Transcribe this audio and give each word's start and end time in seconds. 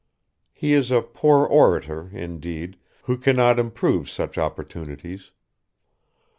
He 0.51 0.73
is 0.73 0.89
a 0.89 1.03
poor 1.03 1.45
orator, 1.45 2.09
indeed, 2.11 2.77
who 3.03 3.19
cannot 3.19 3.59
improve 3.59 4.09
such 4.09 4.39
opportunities. 4.39 5.29